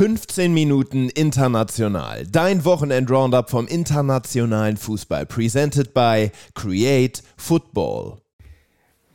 [0.00, 2.26] 15 Minuten international.
[2.26, 5.26] Dein Wochenend-Roundup vom internationalen Fußball.
[5.26, 8.16] Presented by Create Football.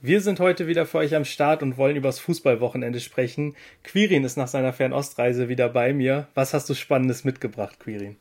[0.04, 3.55] Wir sind heute wieder für euch am Start und wollen übers Fußballwochenende sprechen.
[3.83, 6.27] Quirin ist nach seiner Fernostreise wieder bei mir.
[6.36, 8.18] Was hast du Spannendes mitgebracht, Quirin?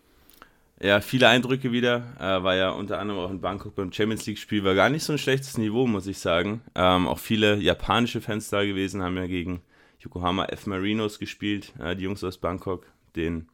[0.80, 2.14] Ja, viele Eindrücke wieder.
[2.18, 4.64] Äh, war ja unter anderem auch in Bangkok beim Champions League-Spiel.
[4.64, 6.62] War gar nicht so ein schlechtes Niveau, muss ich sagen.
[6.74, 9.60] Ähm, auch viele japanische Fans da gewesen, haben ja gegen
[10.04, 10.66] Yokohama F.
[10.66, 12.86] Marinos gespielt, äh, die Jungs aus Bangkok,
[13.16, 13.48] den,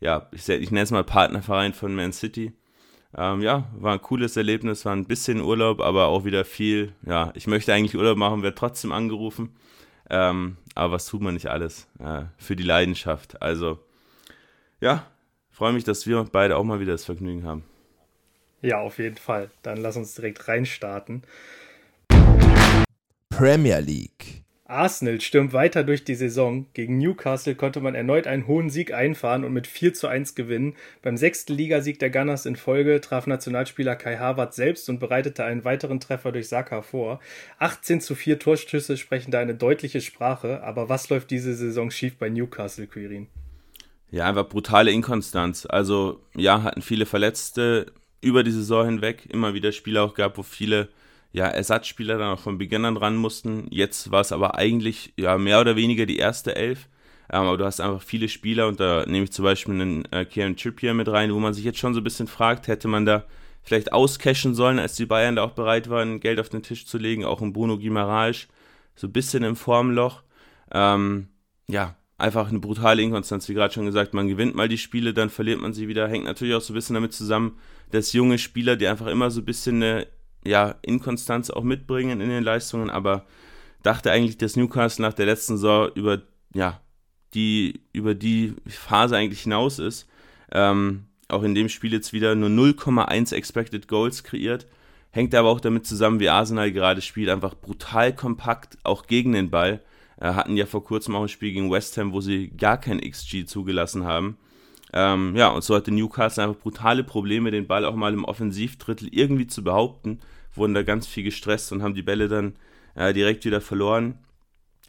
[0.00, 2.52] ja, ich, ich nenne es mal Partnerverein von Man City.
[3.14, 6.94] Ähm, ja, war ein cooles Erlebnis, war ein bisschen Urlaub, aber auch wieder viel.
[7.04, 9.54] Ja, ich möchte eigentlich Urlaub machen, werde trotzdem angerufen.
[10.08, 13.42] Ähm, aber was tut man nicht alles äh, für die Leidenschaft?
[13.42, 13.78] Also,
[14.80, 15.06] ja,
[15.50, 17.64] freue mich, dass wir beide auch mal wieder das Vergnügen haben.
[18.62, 19.50] Ja, auf jeden Fall.
[19.62, 21.22] Dann lass uns direkt reinstarten.
[23.28, 24.41] Premier League.
[24.72, 26.66] Arsenal stürmt weiter durch die Saison.
[26.74, 30.74] Gegen Newcastle konnte man erneut einen hohen Sieg einfahren und mit 4 zu 1 gewinnen.
[31.02, 35.64] Beim sechsten Ligasieg der Gunners in Folge traf Nationalspieler Kai Havertz selbst und bereitete einen
[35.64, 37.20] weiteren Treffer durch Saka vor.
[37.58, 42.16] 18 zu 4 Torschüsse sprechen da eine deutliche Sprache, aber was läuft diese Saison schief
[42.16, 43.28] bei Newcastle, Quirin?
[44.10, 45.66] Ja, einfach brutale Inkonstanz.
[45.66, 50.42] Also, ja, hatten viele Verletzte über die Saison hinweg, immer wieder Spiele auch gab, wo
[50.42, 50.88] viele
[51.32, 53.66] ja, Ersatzspieler dann auch von Beginn an ran mussten.
[53.70, 56.88] Jetzt war es aber eigentlich ja mehr oder weniger die erste Elf.
[57.30, 60.26] Ähm, aber du hast einfach viele Spieler und da nehme ich zum Beispiel einen äh,
[60.26, 63.06] Kieran Trippier mit rein, wo man sich jetzt schon so ein bisschen fragt, hätte man
[63.06, 63.24] da
[63.62, 66.98] vielleicht auscashen sollen, als die Bayern da auch bereit waren, Geld auf den Tisch zu
[66.98, 68.48] legen, auch ein Bruno Guimaraes,
[68.94, 70.22] so ein bisschen im Formloch.
[70.72, 71.28] Ähm,
[71.68, 75.30] ja, einfach eine brutale Inkonstanz, wie gerade schon gesagt, man gewinnt mal die Spiele, dann
[75.30, 77.58] verliert man sie wieder, hängt natürlich auch so ein bisschen damit zusammen,
[77.90, 80.06] dass junge Spieler, die einfach immer so ein bisschen eine
[80.44, 83.24] ja, Inkonstanz auch mitbringen in den Leistungen, aber
[83.82, 86.22] dachte eigentlich, dass Newcastle nach der letzten Saison über,
[86.54, 86.80] ja,
[87.34, 90.08] die, über die Phase eigentlich hinaus ist.
[90.52, 94.66] Ähm, auch in dem Spiel jetzt wieder nur 0,1 Expected Goals kreiert.
[95.10, 99.50] Hängt aber auch damit zusammen, wie Arsenal gerade spielt, einfach brutal kompakt, auch gegen den
[99.50, 99.80] Ball.
[100.20, 103.00] Äh, hatten ja vor kurzem auch ein Spiel gegen West Ham, wo sie gar kein
[103.00, 104.36] XG zugelassen haben.
[104.92, 109.08] Ähm, ja, und so hatte Newcastle einfach brutale Probleme, den Ball auch mal im Offensivdrittel
[109.10, 110.20] irgendwie zu behaupten.
[110.54, 112.54] Wurden da ganz viel gestresst und haben die Bälle dann
[112.94, 114.18] äh, direkt wieder verloren.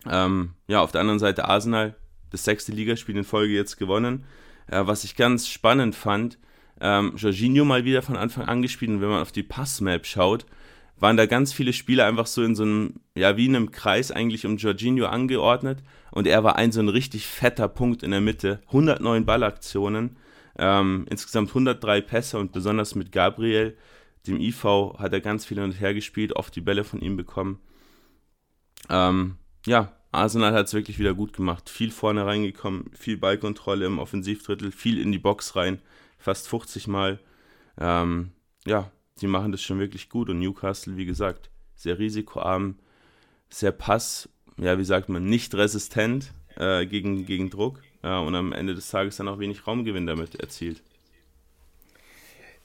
[0.10, 1.96] Ähm, ja, auf der anderen Seite Arsenal,
[2.32, 4.26] das sechste Ligaspiel in Folge jetzt gewonnen.
[4.68, 6.38] Äh, was ich ganz spannend fand,
[6.82, 10.46] ähm, Jorginho mal wieder von Anfang an gespielt und wenn man auf die Passmap schaut,
[10.98, 14.12] waren da ganz viele Spieler einfach so in so einem, ja, wie in einem Kreis
[14.12, 18.22] eigentlich um Jorginho angeordnet und er war ein so ein richtig fetter Punkt in der
[18.22, 18.62] Mitte.
[18.68, 20.18] 109 Ballaktionen,
[20.58, 23.78] ähm, insgesamt 103 Pässe und besonders mit Gabriel,
[24.28, 24.64] dem IV,
[24.98, 27.60] hat er ganz viel hin und her gespielt, oft die Bälle von ihm bekommen.
[28.90, 31.70] Ähm, ja, Arsenal hat es wirklich wieder gut gemacht.
[31.70, 35.82] Viel vorne reingekommen, viel Ballkontrolle im Offensivdrittel, viel in die Box rein,
[36.18, 37.20] fast 50 Mal.
[37.78, 38.32] Ähm,
[38.66, 42.76] ja, sie machen das schon wirklich gut und Newcastle, wie gesagt, sehr risikoarm,
[43.50, 48.54] sehr pass, ja, wie sagt man, nicht resistent äh, gegen, gegen Druck äh, und am
[48.54, 50.84] Ende des Tages dann auch wenig Raumgewinn damit erzielt.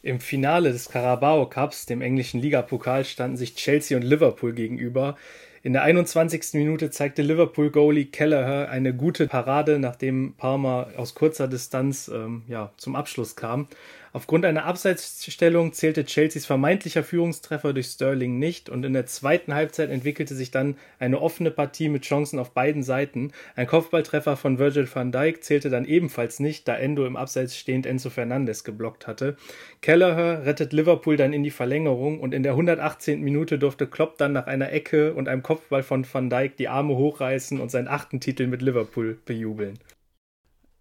[0.03, 5.17] Im Finale des Carabao Cups, dem englischen Ligapokal, standen sich Chelsea und Liverpool gegenüber.
[5.65, 6.55] In der 21.
[6.55, 12.95] Minute zeigte Liverpool-Goalie Kelleher eine gute Parade, nachdem Parma aus kurzer Distanz ähm, ja, zum
[12.95, 13.67] Abschluss kam.
[14.13, 19.91] Aufgrund einer Abseitsstellung zählte Chelseas vermeintlicher Führungstreffer durch Sterling nicht und in der zweiten Halbzeit
[19.91, 23.33] entwickelte sich dann eine offene Partie mit Chancen auf beiden Seiten.
[23.57, 27.87] Ein Kopfballtreffer von Virgil van Dijk zählte dann ebenfalls nicht, da Endo im Abseits stehend
[27.87, 29.37] Enzo Fernandes geblockt hatte.
[29.83, 33.21] Kelleher rettet Liverpool dann in die Verlängerung und in der 118.
[33.21, 36.97] Minute durfte Klopp dann nach einer Ecke und einem Kopfball von van Dijk die Arme
[36.97, 39.79] hochreißen und seinen achten Titel mit Liverpool bejubeln.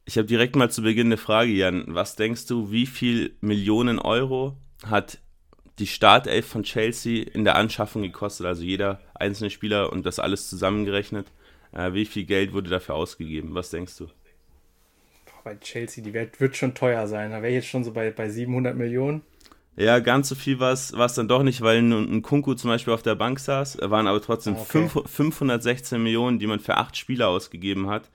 [0.07, 1.83] Ich habe direkt mal zu Beginn eine Frage, Jan.
[1.87, 4.55] Was denkst du, wie viel Millionen Euro
[4.85, 5.19] hat
[5.79, 8.45] die Startelf von Chelsea in der Anschaffung gekostet?
[8.45, 11.27] Also jeder einzelne Spieler und das alles zusammengerechnet.
[11.73, 13.53] Äh, wie viel Geld wurde dafür ausgegeben?
[13.53, 14.07] Was denkst du?
[15.47, 17.31] bei Chelsea, die Welt wird schon teuer sein.
[17.31, 19.21] Da wäre ich jetzt schon so bei, bei 700 Millionen.
[19.77, 23.03] Ja, ganz so viel war es dann doch nicht, weil ein, Kunku zum Beispiel auf
[23.03, 24.89] der Bank saß, waren aber trotzdem ah, okay.
[24.89, 28.09] 5, 516 Millionen, die man für acht Spieler ausgegeben hat.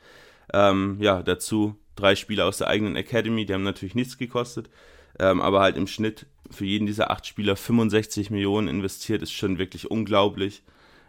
[0.53, 4.71] Ähm, ja, dazu drei Spieler aus der eigenen Academy, die haben natürlich nichts gekostet,
[5.19, 9.59] ähm, aber halt im Schnitt für jeden dieser acht Spieler 65 Millionen investiert, ist schon
[9.59, 10.63] wirklich unglaublich.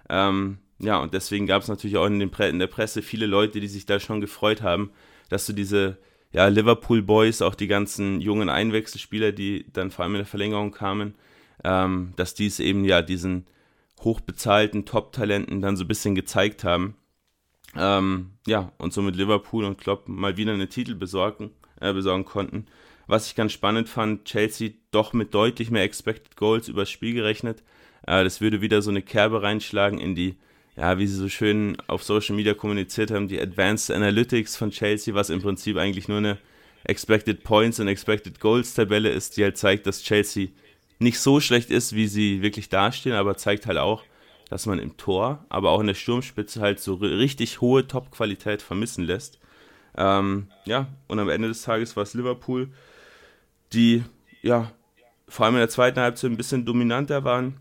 [0.09, 3.59] Ähm, ja, und deswegen gab es natürlich auch in, den in, der Presse viele Leute,
[3.59, 4.91] die sich da schon gefreut haben,
[5.29, 5.97] dass du diese
[6.31, 10.71] ja, Liverpool Boys, auch die ganzen jungen Einwechselspieler, die dann vor allem in der Verlängerung
[10.71, 11.15] kamen,
[11.63, 13.45] ähm, dass die es eben ja diesen
[14.01, 16.95] hochbezahlten Top-Talenten dann so ein bisschen gezeigt haben.
[17.75, 22.67] Ähm, ja, und somit Liverpool und Klopp mal wieder einen Titel besorgen, äh, besorgen konnten.
[23.07, 27.63] Was ich ganz spannend fand, Chelsea doch mit deutlich mehr Expected Goals übers Spiel gerechnet.
[28.05, 30.35] Äh, das würde wieder so eine Kerbe reinschlagen in die,
[30.75, 35.13] ja, wie sie so schön auf Social Media kommuniziert haben, die Advanced Analytics von Chelsea,
[35.13, 36.37] was im Prinzip eigentlich nur eine
[36.85, 40.49] Expected Points und Expected Goals Tabelle ist, die halt zeigt, dass Chelsea
[40.99, 44.03] nicht so schlecht ist, wie sie wirklich dastehen, aber zeigt halt auch,
[44.49, 49.03] dass man im Tor, aber auch in der Sturmspitze halt so richtig hohe Top-Qualität vermissen
[49.03, 49.39] lässt.
[49.95, 52.69] Ähm, ja, und am Ende des Tages war es Liverpool,
[53.73, 54.03] die
[54.41, 54.71] ja
[55.27, 57.57] vor allem in der zweiten Halbzeit ein bisschen dominanter waren.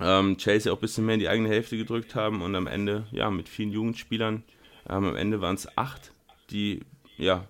[0.00, 3.06] Ähm, Chelsea auch ein bisschen mehr in die eigene Hälfte gedrückt haben und am Ende,
[3.10, 4.42] ja, mit vielen Jugendspielern,
[4.88, 6.12] ähm, am Ende waren es acht,
[6.50, 6.80] die
[7.16, 7.46] ja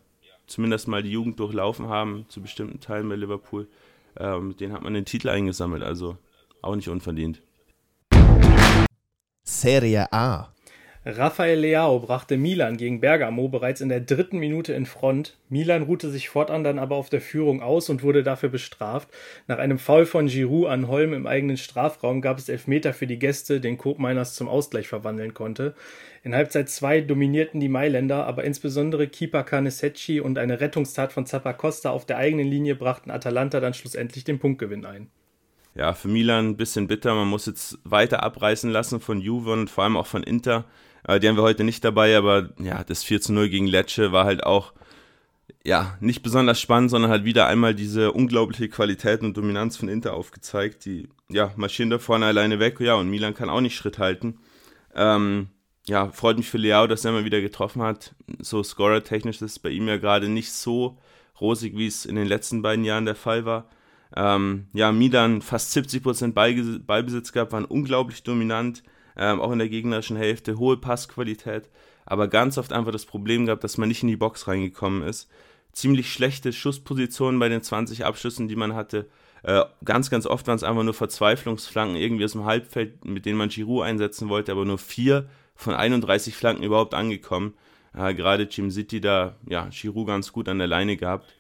[0.47, 3.69] zumindest mal die Jugend durchlaufen haben, zu bestimmten Teilen bei Liverpool.
[4.17, 6.17] Ähm, mit denen hat man den Titel eingesammelt, also
[6.62, 7.43] auch nicht unverdient.
[9.67, 10.53] Serie A.
[11.05, 15.39] Rafael Leao brachte Milan gegen Bergamo bereits in der dritten Minute in Front.
[15.49, 19.09] Milan ruhte sich fortan dann aber auf der Führung aus und wurde dafür bestraft.
[19.49, 23.19] Nach einem Foul von Giroud an Holm im eigenen Strafraum gab es Elfmeter für die
[23.19, 25.75] Gäste, den Koop Miners zum Ausgleich verwandeln konnte.
[26.23, 31.91] In Halbzeit 2 dominierten die Mailänder, aber insbesondere Keeper Canesecchi und eine Rettungstat von Zappacosta
[31.91, 35.09] auf der eigenen Linie brachten Atalanta dann schlussendlich den Punktgewinn ein
[35.76, 37.14] ja, für Milan ein bisschen bitter.
[37.14, 40.64] Man muss jetzt weiter abreißen lassen von Juve und vor allem auch von Inter.
[41.06, 44.12] Äh, die haben wir heute nicht dabei, aber ja, das 4 zu 0 gegen Lecce
[44.12, 44.73] war halt auch
[45.64, 50.14] ja, nicht besonders spannend, sondern halt wieder einmal diese unglaubliche Qualität und Dominanz von Inter
[50.14, 50.84] aufgezeigt.
[50.84, 54.38] Die ja, marschieren da vorne alleine weg, ja, und Milan kann auch nicht Schritt halten.
[54.94, 55.49] Ähm,
[55.88, 58.14] ja, freut mich für Leao, dass er mal wieder getroffen hat.
[58.38, 60.99] So scorer-technisch ist es bei ihm ja gerade nicht so
[61.40, 63.69] rosig, wie es in den letzten beiden Jahren der Fall war.
[64.17, 68.83] Ähm, ja, Milan fast 70% Ballbesitz gehabt, waren unglaublich dominant,
[69.15, 71.69] ähm, auch in der gegnerischen Hälfte, hohe Passqualität,
[72.07, 75.29] aber ganz oft einfach das Problem gehabt, dass man nicht in die Box reingekommen ist.
[75.73, 79.07] Ziemlich schlechte Schusspositionen bei den 20 Abschüssen, die man hatte.
[79.43, 83.37] Äh, ganz, ganz oft waren es einfach nur Verzweiflungsflanken irgendwie aus dem Halbfeld, mit denen
[83.37, 87.53] man Giroud einsetzen wollte, aber nur vier von 31 Flanken überhaupt angekommen.
[87.95, 91.36] Äh, Gerade Jim City da, ja, Giroud ganz gut an der Leine gehabt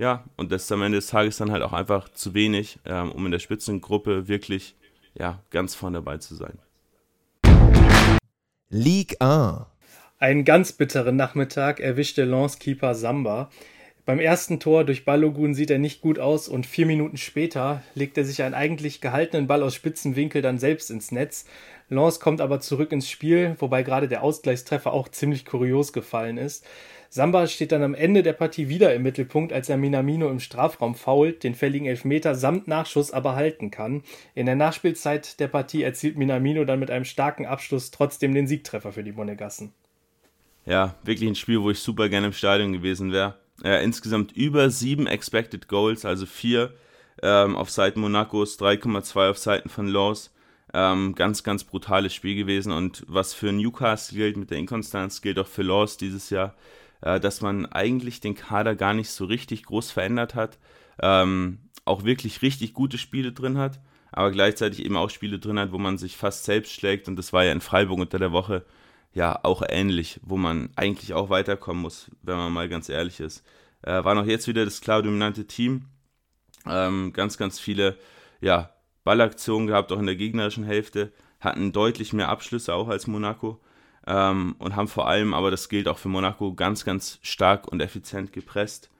[0.00, 3.12] ja, und das ist am Ende des Tages dann halt auch einfach zu wenig, ähm,
[3.12, 4.74] um in der Spitzengruppe wirklich
[5.14, 6.58] ja, ganz vorne dabei zu sein.
[8.70, 9.66] League A.
[10.18, 13.50] Einen ganz bitteren Nachmittag erwischte Lance-Keeper Samba.
[14.06, 18.16] Beim ersten Tor durch Balogun sieht er nicht gut aus und vier Minuten später legt
[18.16, 21.44] er sich einen eigentlich gehaltenen Ball aus spitzen Winkel dann selbst ins Netz.
[21.90, 26.64] Lance kommt aber zurück ins Spiel, wobei gerade der Ausgleichstreffer auch ziemlich kurios gefallen ist.
[27.12, 30.94] Samba steht dann am Ende der Partie wieder im Mittelpunkt, als er Minamino im Strafraum
[30.94, 34.04] fault, den fälligen Elfmeter samt Nachschuss aber halten kann.
[34.36, 38.92] In der Nachspielzeit der Partie erzielt Minamino dann mit einem starken Abschluss trotzdem den Siegtreffer
[38.92, 39.72] für die Monegassen.
[40.66, 43.34] Ja, wirklich ein Spiel, wo ich super gerne im Stadion gewesen wäre.
[43.64, 46.74] Äh, insgesamt über sieben Expected Goals, also vier
[47.22, 50.32] ähm, auf Seiten Monacos, 3,2 auf Seiten von Laws.
[50.72, 52.72] Ähm, ganz, ganz brutales Spiel gewesen.
[52.72, 56.54] Und was für Newcastle gilt mit der Inkonstanz, gilt auch für Laws dieses Jahr
[57.02, 60.58] äh, dass man eigentlich den Kader gar nicht so richtig groß verändert hat,
[61.00, 63.80] ähm, auch wirklich richtig gute Spiele drin hat,
[64.12, 67.08] aber gleichzeitig eben auch Spiele drin hat, wo man sich fast selbst schlägt.
[67.08, 68.64] Und das war ja in Freiburg unter der Woche
[69.12, 73.44] ja auch ähnlich, wo man eigentlich auch weiterkommen muss, wenn man mal ganz ehrlich ist.
[73.82, 75.86] Äh, war noch jetzt wieder das klar dominante Team,
[76.66, 77.96] ähm, ganz, ganz viele
[78.40, 78.70] ja,
[79.04, 83.60] Ballaktionen gehabt, auch in der gegnerischen Hälfte, hatten deutlich mehr Abschlüsse auch als Monaco
[84.06, 87.80] ähm, und haben vor allem, aber das gilt auch für Monaco, ganz, ganz stark und
[87.80, 88.90] effizient gepresst.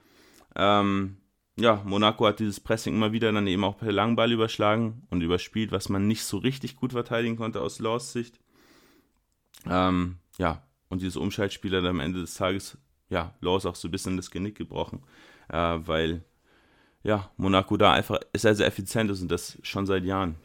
[0.57, 1.17] Ähm,
[1.57, 5.73] ja, Monaco hat dieses Pressing immer wieder dann eben auch per Langball überschlagen und überspielt,
[5.73, 8.41] was man nicht so richtig gut verteidigen konnte aus Laws Sicht.
[9.67, 12.79] Ähm, ja, und dieses Umschaltspiel hat am Ende des Tages,
[13.11, 15.03] ja, Laws auch so ein bisschen das Genick gebrochen,
[15.49, 16.25] äh, weil,
[17.03, 20.37] ja, Monaco da einfach sehr, sehr effizient ist und das schon seit Jahren.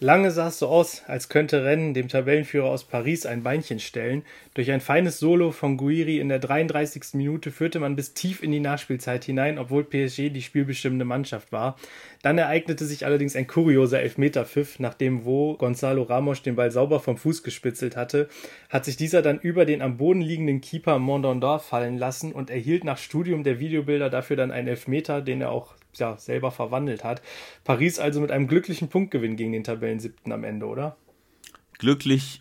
[0.00, 4.22] Lange sah es so aus, als könnte Rennen dem Tabellenführer aus Paris ein Beinchen stellen.
[4.54, 7.14] Durch ein feines Solo von Guiri in der 33.
[7.14, 11.76] Minute führte man bis tief in die Nachspielzeit hinein, obwohl PSG die spielbestimmende Mannschaft war.
[12.22, 17.16] Dann ereignete sich allerdings ein kurioser Elfmeterpfiff, nachdem wo Gonzalo Ramos den Ball sauber vom
[17.16, 18.28] Fuß gespitzelt hatte,
[18.68, 22.84] hat sich dieser dann über den am Boden liegenden Keeper Mondondor fallen lassen und erhielt
[22.84, 27.22] nach Studium der Videobilder dafür dann einen Elfmeter, den er auch ja, selber verwandelt hat.
[27.64, 30.96] Paris also mit einem glücklichen Punktgewinn gegen den Tabellensiebten am Ende, oder?
[31.78, 32.40] Glücklich,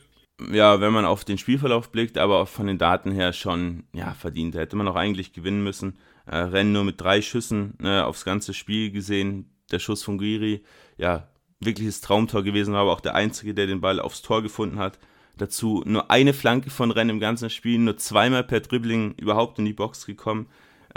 [0.51, 4.55] ja, wenn man auf den Spielverlauf blickt, aber von den Daten her schon, ja, verdient.
[4.55, 5.97] Da hätte man auch eigentlich gewinnen müssen.
[6.25, 9.49] Äh, Rennen nur mit drei Schüssen ne, aufs ganze Spiel gesehen.
[9.71, 10.63] Der Schuss von Guiri,
[10.97, 11.27] ja,
[11.59, 14.99] wirkliches Traumtor gewesen, war aber auch der Einzige, der den Ball aufs Tor gefunden hat.
[15.37, 19.65] Dazu nur eine Flanke von Rennes im ganzen Spiel, nur zweimal per Dribbling überhaupt in
[19.65, 20.47] die Box gekommen.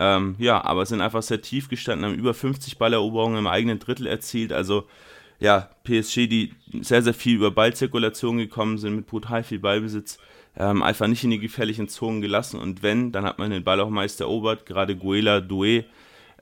[0.02, 4.07] Ähm, ja, aber sind einfach sehr tief gestanden, haben über 50 Balleroberungen im eigenen Drittel
[4.07, 4.50] erzielt.
[4.50, 4.87] Also
[5.38, 10.16] ja, PSG, die sehr, sehr viel über Ballzirkulation gekommen sind, mit brutal viel Ballbesitz,
[10.57, 12.59] ähm, einfach nicht in die gefährlichen Zonen gelassen.
[12.59, 14.64] Und wenn, dann hat man den Ball auch meist erobert.
[14.64, 15.85] Gerade Guela Doué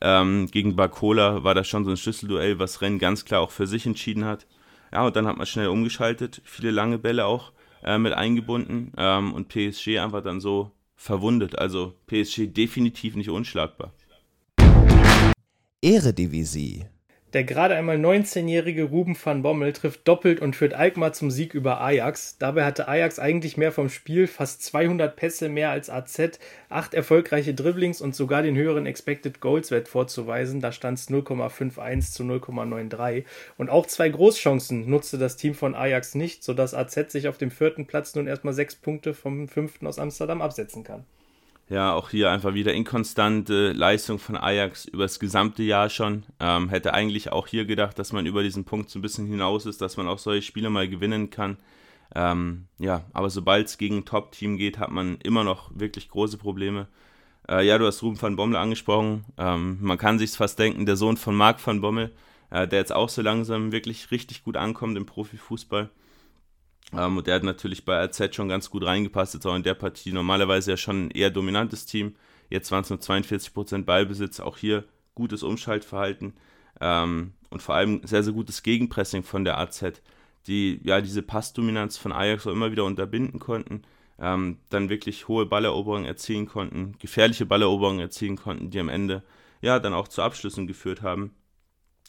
[0.00, 3.66] ähm, gegen Barcola war das schon so ein Schlüsselduell, was Rennes ganz klar auch für
[3.66, 4.46] sich entschieden hat.
[4.92, 7.50] Ja, und dann hat man schnell umgeschaltet, viele lange Bälle auch
[7.82, 11.58] äh, mit eingebunden ähm, und PSG einfach dann so verwundet.
[11.58, 13.94] Also PSG definitiv nicht unschlagbar.
[15.80, 16.86] Eredivisie.
[17.34, 21.78] Der gerade einmal 19-jährige Ruben van Bommel trifft doppelt und führt Alkmaar zum Sieg über
[21.78, 22.38] Ajax.
[22.38, 26.38] Dabei hatte Ajax eigentlich mehr vom Spiel, fast 200 Pässe mehr als AZ,
[26.70, 30.60] acht erfolgreiche Dribblings und sogar den höheren Expected Goals Wert vorzuweisen.
[30.60, 33.24] Da stand es 0,51 zu 0,93.
[33.58, 37.50] Und auch zwei Großchancen nutzte das Team von Ajax nicht, sodass AZ sich auf dem
[37.50, 41.04] vierten Platz nun erstmal sechs Punkte vom fünften aus Amsterdam absetzen kann.
[41.70, 46.24] Ja, auch hier einfach wieder inkonstante Leistung von Ajax über das gesamte Jahr schon.
[46.40, 49.66] Ähm, hätte eigentlich auch hier gedacht, dass man über diesen Punkt so ein bisschen hinaus
[49.66, 51.58] ist, dass man auch solche Spiele mal gewinnen kann.
[52.14, 56.38] Ähm, ja, aber sobald es gegen ein Top-Team geht, hat man immer noch wirklich große
[56.38, 56.88] Probleme.
[57.46, 59.26] Äh, ja, du hast Ruben van Bommel angesprochen.
[59.36, 62.12] Ähm, man kann sich fast denken, der Sohn von Marc van Bommel,
[62.50, 65.90] äh, der jetzt auch so langsam wirklich richtig gut ankommt im Profifußball.
[66.92, 69.74] Ähm, und der hat natürlich bei AZ schon ganz gut reingepasst, jetzt auch in der
[69.74, 70.12] Partie.
[70.12, 72.16] Normalerweise ja schon ein eher dominantes Team.
[72.50, 74.40] Jetzt waren es nur 42% Ballbesitz.
[74.40, 76.34] Auch hier gutes Umschaltverhalten
[76.80, 79.84] ähm, und vor allem sehr, sehr gutes Gegenpressing von der AZ,
[80.46, 83.82] die ja diese Passdominanz von Ajax auch immer wieder unterbinden konnten.
[84.20, 89.22] Ähm, dann wirklich hohe Balleroberungen erzielen konnten, gefährliche Balleroberungen erzielen konnten, die am Ende
[89.60, 91.34] ja dann auch zu Abschlüssen geführt haben.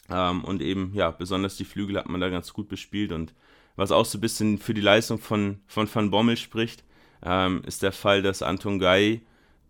[0.09, 3.35] Ähm, und eben, ja, besonders die Flügel hat man da ganz gut bespielt und
[3.79, 6.83] was auch so ein bisschen für die Leistung von, von Van Bommel spricht,
[7.23, 9.21] ähm, ist der Fall, dass Anton Gai,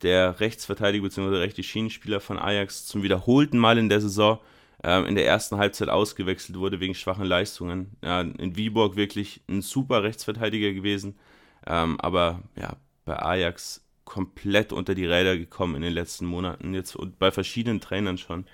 [0.02, 1.38] der Rechtsverteidiger bzw.
[1.38, 4.40] rechte Schienenspieler von Ajax, zum wiederholten Mal in der Saison
[4.84, 7.92] ähm, in der ersten Halbzeit ausgewechselt wurde wegen schwachen Leistungen.
[8.04, 11.20] Ja, in Viborg wirklich ein super Rechtsverteidiger gewesen,
[11.68, 16.74] ähm, aber ja, bei Ajax komplett unter die Räder gekommen in den letzten Monaten.
[16.74, 18.46] Jetzt und bei verschiedenen Trainern schon.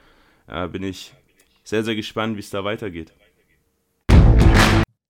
[0.48, 1.14] Äh, bin ich
[1.64, 3.14] sehr, sehr gespannt, wie es da weitergeht.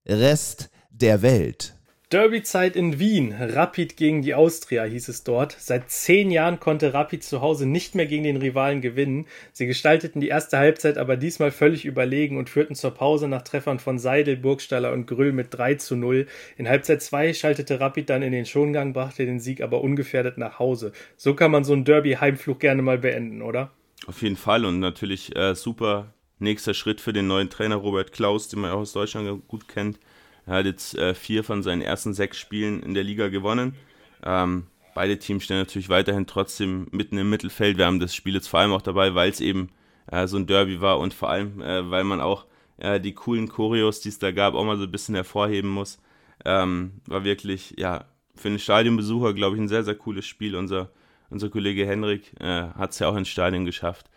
[0.07, 1.75] Rest der Welt.
[2.12, 3.33] Derbyzeit in Wien.
[3.33, 5.55] Rapid gegen die Austria hieß es dort.
[5.59, 9.25] Seit zehn Jahren konnte Rapid zu Hause nicht mehr gegen den Rivalen gewinnen.
[9.51, 13.79] Sie gestalteten die erste Halbzeit aber diesmal völlig überlegen und führten zur Pause nach Treffern
[13.79, 16.27] von Seidel, Burgstaller und Grüll mit 3 zu 0.
[16.57, 20.59] In Halbzeit 2 schaltete Rapid dann in den Schongang, brachte den Sieg aber ungefährdet nach
[20.59, 20.91] Hause.
[21.17, 23.71] So kann man so einen Derby-Heimflug gerne mal beenden, oder?
[24.05, 28.48] Auf jeden Fall und natürlich äh, super nächster Schritt für den neuen Trainer Robert Klaus,
[28.48, 30.00] den man auch aus Deutschland gut kennt.
[30.46, 33.75] Er hat jetzt äh, vier von seinen ersten sechs Spielen in der Liga gewonnen.
[34.24, 37.77] Ähm, beide Teams stehen natürlich weiterhin trotzdem mitten im Mittelfeld.
[37.77, 39.70] Wir haben das Spiel jetzt vor allem auch dabei, weil es eben
[40.12, 42.46] äh, so ein Derby war und vor allem, äh, weil man auch
[42.77, 46.00] äh, die coolen Choreos, die es da gab, auch mal so ein bisschen hervorheben muss.
[46.44, 50.56] Ähm, war wirklich, ja, für einen Stadionbesucher, glaube ich, ein sehr, sehr cooles Spiel.
[50.56, 50.92] Unser,
[51.30, 54.10] unser Kollege Henrik äh, hat es ja auch ins Stadion geschafft.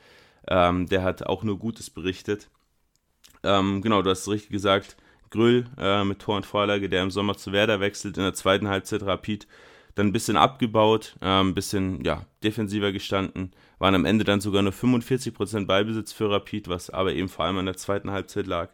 [0.49, 2.49] Ähm, der hat auch nur Gutes berichtet.
[3.43, 4.97] Ähm, genau, du hast es richtig gesagt.
[5.31, 8.69] Grüll äh, mit Tor und Vorlage, der im Sommer zu Werder wechselt, in der zweiten
[8.69, 9.47] Halbzeit Rapid
[9.99, 14.63] dann ein bisschen abgebaut, äh, ein bisschen ja, defensiver gestanden, waren am Ende dann sogar
[14.63, 18.71] nur 45% Ballbesitz für Rapid, was aber eben vor allem an der zweiten Halbzeit lag.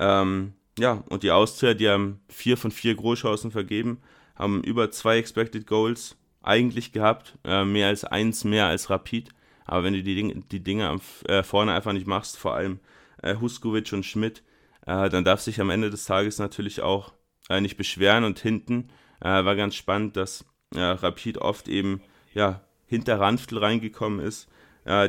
[0.00, 4.00] Ähm, ja, und die Austria, die haben vier von vier Großchancen vergeben,
[4.34, 9.30] haben über zwei Expected Goals eigentlich gehabt, äh, mehr als eins mehr als Rapid.
[9.68, 12.80] Aber wenn du die, Ding, die Dinge am, äh, vorne einfach nicht machst, vor allem
[13.22, 14.42] äh, Huskovic und Schmidt,
[14.86, 17.12] äh, dann darf sich am Ende des Tages natürlich auch
[17.50, 18.24] äh, nicht beschweren.
[18.24, 18.88] Und hinten
[19.20, 20.44] äh, war ganz spannend, dass
[20.74, 22.02] Rapid oft eben
[22.34, 24.48] ja, hinter Ranftl reingekommen ist,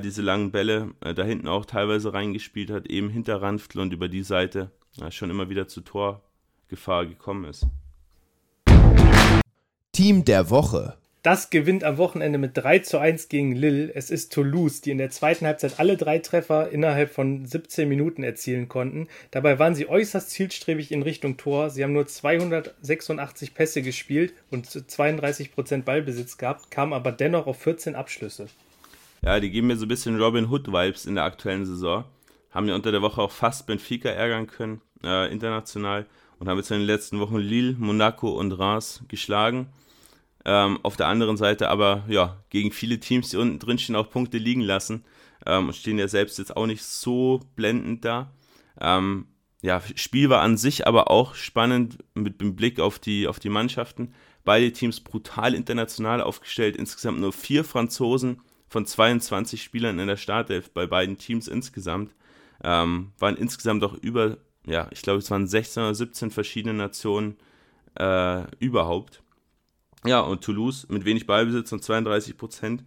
[0.01, 4.23] diese langen Bälle da hinten auch teilweise reingespielt hat, eben hinter Ranftl und über die
[4.23, 4.71] Seite
[5.09, 7.67] schon immer wieder zu Torgefahr gekommen ist.
[9.91, 10.95] Team der Woche.
[11.21, 13.93] Das gewinnt am Wochenende mit 3 zu 1 gegen Lille.
[13.93, 18.23] Es ist Toulouse, die in der zweiten Halbzeit alle drei Treffer innerhalb von 17 Minuten
[18.23, 19.09] erzielen konnten.
[19.31, 21.71] Dabei waren sie äußerst zielstrebig in Richtung Tor.
[21.71, 27.95] Sie haben nur 286 Pässe gespielt und 32% Ballbesitz gehabt, kamen aber dennoch auf 14
[27.95, 28.47] Abschlüsse.
[29.21, 32.05] Ja, die geben mir so ein bisschen Robin Hood-Vibes in der aktuellen Saison.
[32.51, 36.05] Haben ja unter der Woche auch fast Benfica ärgern können, äh, international.
[36.39, 39.67] Und haben jetzt in den letzten Wochen Lille, Monaco und Reims geschlagen.
[40.45, 44.09] Ähm, auf der anderen Seite aber, ja, gegen viele Teams, die unten drin stehen, auch
[44.09, 45.03] Punkte liegen lassen
[45.45, 48.31] ähm, und stehen ja selbst jetzt auch nicht so blendend da.
[48.79, 49.27] Ähm,
[49.61, 53.49] ja, Spiel war an sich aber auch spannend mit dem Blick auf die, auf die
[53.49, 54.13] Mannschaften.
[54.45, 56.77] Beide Teams brutal international aufgestellt.
[56.77, 62.15] Insgesamt nur vier Franzosen von 22 Spielern in der Startelf bei beiden Teams insgesamt.
[62.63, 67.37] Ähm, waren insgesamt auch über, ja, ich glaube, es waren 16 oder 17 verschiedene Nationen
[67.95, 69.23] äh, überhaupt.
[70.05, 72.83] Ja, und Toulouse mit wenig Ballbesitz und 32 Prozent,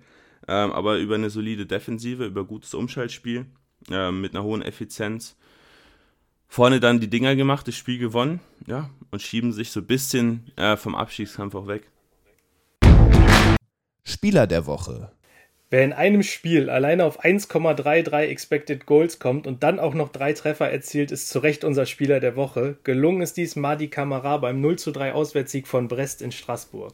[0.48, 3.46] ähm, aber über eine solide Defensive, über gutes Umschaltspiel,
[3.90, 5.36] äh, mit einer hohen Effizienz
[6.52, 10.52] vorne dann die Dinger gemacht, das Spiel gewonnen, ja, und schieben sich so ein bisschen
[10.56, 11.88] äh, vom Abstiegskampf auch weg.
[14.04, 15.12] Spieler der Woche.
[15.70, 20.34] Wer in einem Spiel alleine auf 1,33 Expected Goals kommt und dann auch noch drei
[20.34, 22.76] Treffer erzielt, ist zu Recht unser Spieler der Woche.
[22.84, 26.92] Gelungen ist dies Madi Kamara beim 0 zu 3 Auswärtssieg von Brest in Straßburg.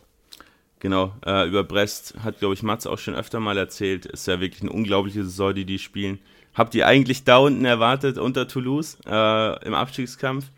[0.80, 4.06] Genau, äh, über Brest hat, glaube ich, Mats auch schon öfter mal erzählt.
[4.06, 6.20] Ist ja wirklich eine unglaubliche Saison, die die spielen
[6.58, 10.50] habt ihr eigentlich da unten erwartet unter Toulouse äh, im Abstiegskampf.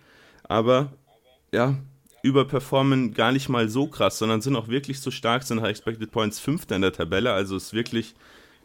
[0.44, 0.90] Aber
[1.52, 1.76] ja,
[2.22, 6.10] überperformen gar nicht mal so krass, sondern sind auch wirklich so stark, sind nach Expected
[6.10, 7.32] Points Fünfter in der Tabelle.
[7.32, 8.14] Also ist wirklich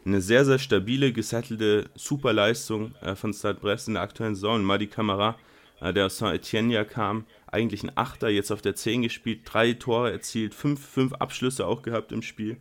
[0.04, 4.64] eine sehr, sehr stabile, gesettelte Superleistung äh, von Stade Brest in der aktuellen Saison.
[4.64, 5.34] Madi Camara, äh,
[5.80, 10.10] der aus Saint-Etienne ja kam, eigentlich ein Achter, jetzt auf der 10 gespielt, drei Tore
[10.10, 12.58] erzielt, fünf, fünf Abschlüsse auch gehabt im Spiel.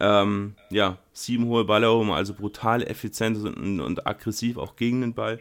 [0.00, 5.40] Ähm, ja, sieben hohe Balleroberungen, also brutal effizient und, und, aggressiv auch gegen den Ball.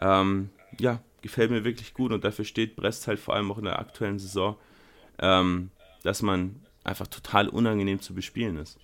[0.00, 3.64] Ähm, ja, gefällt mir wirklich gut und dafür steht Brest halt vor allem auch in
[3.64, 4.56] der aktuellen Saison,
[5.18, 5.70] ähm,
[6.04, 8.78] dass man einfach total unangenehm zu bespielen ist.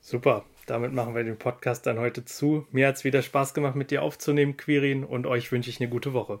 [0.00, 2.66] Super, damit machen wir den Podcast dann heute zu.
[2.72, 5.90] Mir hat es wieder Spaß gemacht, mit dir aufzunehmen, Quirin, und euch wünsche ich eine
[5.90, 6.40] gute Woche.